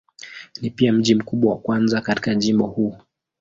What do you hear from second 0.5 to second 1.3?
Ni pia mji